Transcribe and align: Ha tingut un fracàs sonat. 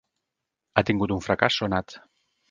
Ha 0.73 0.83
tingut 0.87 1.13
un 1.15 1.21
fracàs 1.25 1.57
sonat. 1.63 1.99